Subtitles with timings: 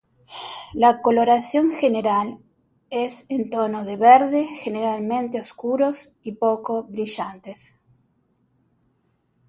[0.73, 2.39] La coloración general
[2.89, 7.77] es en tonos de verde, generalmente oscuros y poco brillantes.